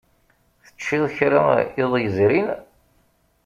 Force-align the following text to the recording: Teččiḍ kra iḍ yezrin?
Teččiḍ 0.65 1.05
kra 1.17 1.43
iḍ 1.81 1.93
yezrin? 2.03 2.47